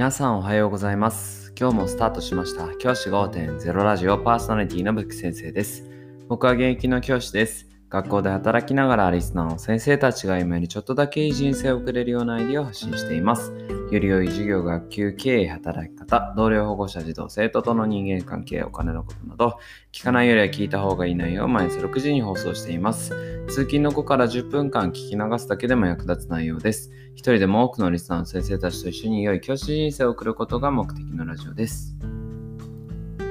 [0.00, 1.52] 皆さんおはようございます。
[1.60, 2.74] 今日もスタートしました。
[2.76, 5.84] 教師5.0ラジオパーソナリティのブック先生です。
[6.26, 7.68] 僕は現役の教師です。
[7.90, 13.52] 学校で働きながらリスナーの先生たちが今よりちょっとだけいい人生を送れるようなアイディアを発信しています。
[13.90, 19.58] より良い授業、学級、経営、働き方、同僚、保護者、児童、生徒との人間関係、お金のことなど、
[19.90, 23.08] 聞かないよりは聞いた方がいい内容を毎日6時に放送しています。
[23.48, 26.92] 通勤の後から10分間聞き流すだけでも役立つ内容です。
[27.14, 31.96] 一人でも多くのリスナーの先生たちと一緒に良い教師人生を送ることが目的のラジオです。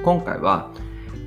[0.04, 0.70] 今回は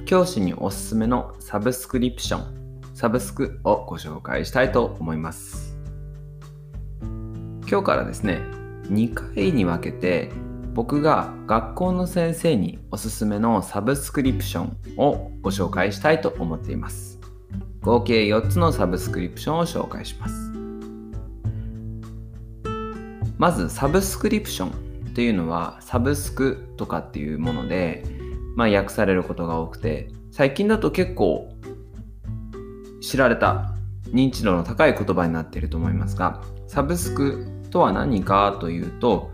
[0.05, 2.62] 教師におすすめのサブスクリプション、
[2.93, 5.75] サブスクをご紹介したいと思います。
[7.67, 8.39] 今日からですね、
[8.83, 10.31] 2回に分けて
[10.73, 17.19] 僕が学校の先生におすすめのサブスクリプションをご紹介したいと思っています。
[17.81, 20.51] 合計4つのサブスクリプションを紹介します。
[23.39, 28.03] まずサブスクリプションっていうのはサブスクとかっていうもので、
[28.55, 31.52] まあ、訳されることが多くて最近だと結構
[33.13, 33.75] 知られた
[34.07, 39.29] 認知度の高い言葉になっていると思いますがサブスクとは何かというと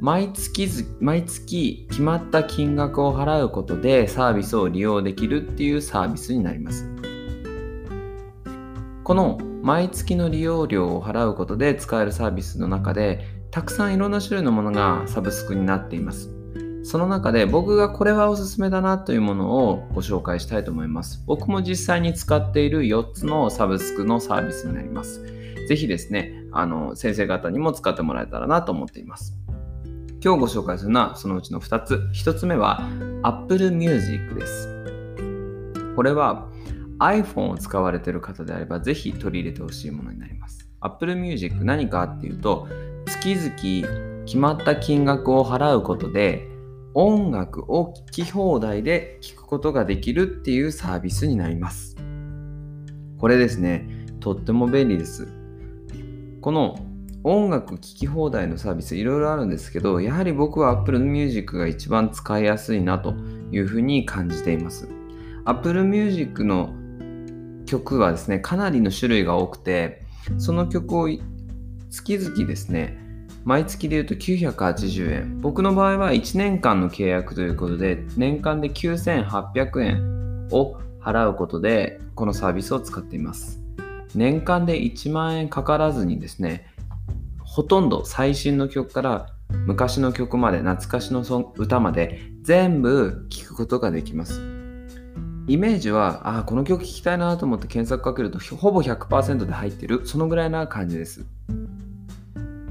[0.00, 0.68] 毎月
[1.00, 6.88] 毎月決まった金額を払うことでサービスを利用できるっていうサービスになります。
[9.02, 16.37] この毎月の利用料を払うことで使えるサービスの中でたくさんいろんな種類のものがサブスクになっています。
[16.88, 21.22] その中で僕がこれはおすすめだなというものをご紹介したいと思います。
[21.26, 25.22] 僕も実際に使っている4つのサブスクのサービスになります。
[25.68, 29.34] ぜひですねあの先生方にも使ってもらえたらなと思っています。
[30.24, 32.08] 今日ご紹介するのはそのうちの2つ。
[32.14, 32.80] 1つ目は
[33.22, 34.66] Apple Music です。
[35.94, 36.48] これは
[37.00, 40.66] iPhone を使われている方であればぜひ取り入れてほしいものになります。
[40.80, 42.66] Apple Music 何かっていうと
[43.04, 46.48] 月々決まった金額を払うことで
[46.94, 51.96] 音楽を聴き放題で聴くことができるっていうサービスになります。
[53.18, 53.88] これですね
[54.20, 55.28] とっても便利です。
[56.40, 56.78] この
[57.24, 63.14] 音楽聴き放題のサービスいろいろあるんですけどやはり僕は Apple Music が一番使いやすいなと
[63.50, 64.88] いうふうに感じています。
[65.44, 66.72] Apple Music の
[67.66, 70.02] 曲はですねかなりの種類が多くて
[70.38, 71.08] その曲を
[71.90, 72.98] 月々ですね
[73.48, 75.40] 毎月で言うと980円。
[75.40, 83.62] 僕の場合は1年間の契約ということで年間で9800円を払うことでこのサービスを使っています。
[84.14, 86.66] 年間で1万円かからずにですね
[87.42, 89.28] ほとんど最新の曲から
[89.64, 91.22] 昔の曲まで懐かしの
[91.56, 94.42] 歌まで全部聴くことができます。
[95.46, 101.37] イメージはあこの曲聴きたいなと思って検索かけるとほぼ100%で入ってるそのぐらいな感じです。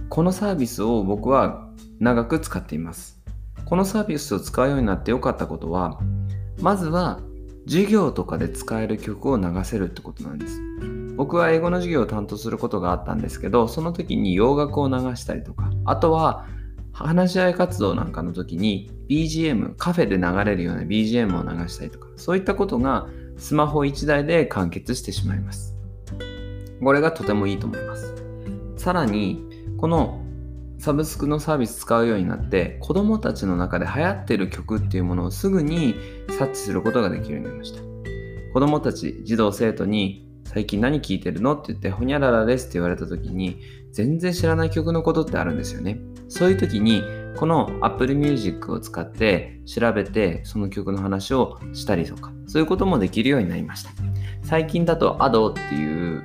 [0.09, 1.69] このサービスを僕は
[1.99, 3.19] 長く使っています。
[3.65, 5.99] このサービスを使うようになってよかったことは
[6.61, 7.19] まずは
[7.65, 10.61] 授業とかで使える曲を流せるってことなんです。
[11.17, 16.45] 僕は英語の授業を担当することがあったんですけどその時に洋楽を流したりとかあとは
[16.93, 23.07] 話し合い活動なんかの時に BGM カフェで流れるような BGM を流したりとかそういったことが
[23.37, 25.75] スマホ1台で完結してしまいます。
[26.83, 28.15] これがとてもいいと思います。
[28.77, 30.23] さらにこの
[30.79, 35.95] サブスクのサービス使うようになって子供たちの中で流行ってる曲っていうものをすぐに
[36.29, 37.81] 察知することができるようになりました。
[38.53, 41.53] 子供たち児童生徒に最近何聴いてるの？
[41.53, 43.59] って言ってほにゃららですって言われた時に
[43.91, 45.99] 全然知らない曲のことってあるんですよね。
[46.27, 47.03] そういう時に
[47.37, 53.91] この Apple Music を使って調べてその曲の話をしたりとかそういうこともできるようになりました。
[54.43, 56.23] 最近だと Ado っていう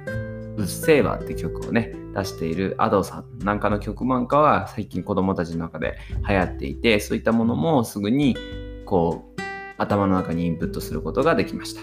[0.57, 3.39] うっせぇわって曲をね出している Ado さん。
[3.45, 8.37] なんかの曲なんかは最近子供たちの中で流行っていてそういったものもすぐに
[8.84, 9.43] こう
[9.78, 11.81] 頭の中にインプットすることができました。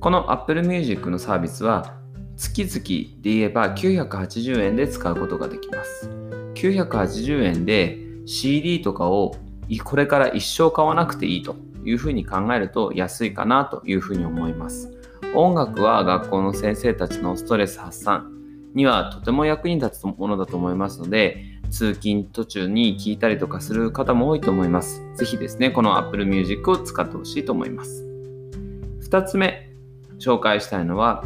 [0.00, 1.96] この Apple Music のサービスは
[2.36, 6.10] 月々で言えば980円で使うことができます。
[6.54, 9.36] 980円で CD とかを
[9.82, 14.90] これから一生買わなくていいというふうに考えると安いかなというふうに思います。
[15.34, 18.33] 音楽は学校の先生たちのストレス発散。
[18.74, 28.04] にはとても役に立つものだと思いますので通勤途中に聞いたりとかする方も多いと思いますぜひですねこの Apple Music を使ってほしいと思います
[29.02, 29.70] 2つ目
[30.18, 31.24] 紹介したいのは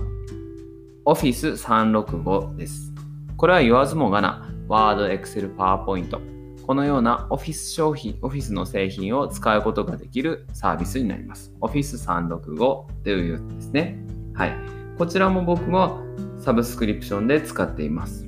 [1.05, 2.93] Office 365です
[3.37, 11.51] これは言わずもがな Word、Excel、PowerPoint このような Office 商品、Office の製品を使うことができるサービスになります。
[11.63, 12.57] Office 365
[13.05, 13.97] というですね。
[14.35, 14.55] はい。
[14.99, 16.03] こちらも僕も
[16.49, 18.27] サブスクリプションで使っています。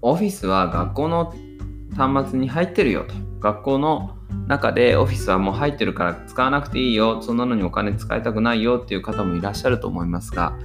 [0.00, 1.34] Office は学校の
[1.94, 3.14] 端末に入ってるよと。
[3.38, 4.16] 学校の
[4.46, 7.20] 中でオフィスはもう入ってるから使わなくていいよ。
[7.20, 10.56] そんなのにお金使いたくないよっていう方もいらっしゃると思いますが、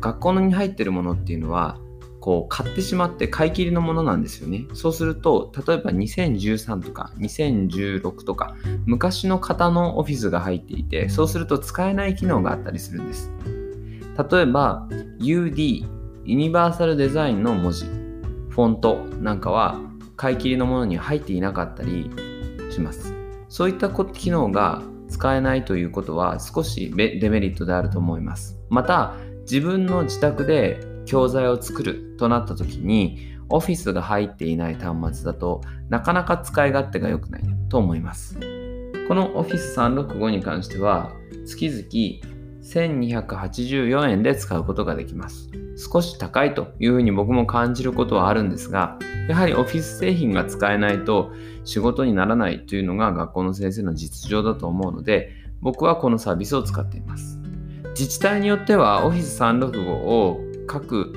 [0.00, 1.76] 学校に入ってるものっていうのは、
[2.18, 4.64] こう買ってしまって買い切りのものなんですよね。
[4.72, 8.56] そうすると、例えば2013とか2016とか
[8.86, 13.30] 昔の型のオフィスが入っていて、そうすると使えない機能があったりするんです。
[14.30, 14.86] 例えば
[15.20, 15.86] UD、
[16.24, 19.80] ユニバーサルデザインの文字、フォントなんかは
[20.16, 22.10] 買い切りのものに入っていなかったり
[22.70, 23.14] します。
[23.48, 28.58] そういった機能が使えないということは少しデメリットであると思います。
[28.68, 35.60] また、自分の自宅で教材を作るとなった時に、オフィスが入っていない端末だと
[35.90, 38.38] なかなか使い勝手が良くないと思います。
[39.08, 41.12] この Office 365に関しては
[41.44, 42.31] 月々
[42.62, 45.50] 1284円で使うことができます。
[45.76, 48.98] 少し高いというふうに僕も感じることはあるんですが、
[49.28, 51.32] やはりオフィス製品が使えないと
[51.64, 55.30] 仕事にならないというのが学校の先生の実情だと思うので、
[55.60, 57.38] 僕はこのサービスを使っています。
[57.90, 61.12] 自治体によっては Office 365を各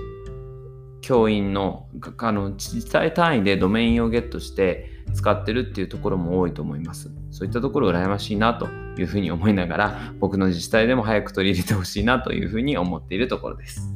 [1.01, 1.88] 教員の
[2.18, 7.10] あの自治体単位でドメインをゲットして使ってるっていうところも多いと思います。
[7.32, 8.68] そういったところ羨ましいなと
[9.00, 13.92] いうふうに思いながら、僕の自治体でも早く取り入れてほしいなというふうに思っているところです。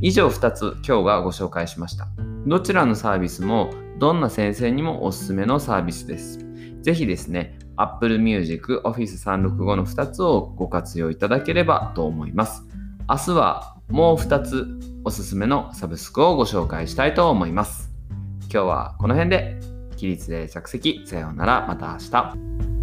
[0.00, 2.08] 以上2つ今日はご紹介しました。
[2.46, 6.38] どちらのサービスもどんな先生にもおすすめのサービスです。
[6.80, 12.64] ぜひですね、Apple Music、Office 365の2つをご活用いただければと思います。
[13.08, 14.66] 明日はもう2つ
[15.04, 17.90] おすすめのサブスクをご紹介したいと思います。
[18.52, 19.60] 今日はこの辺で
[20.00, 21.02] 起立で着席。
[21.06, 21.66] さようなら。
[21.68, 22.79] また明日。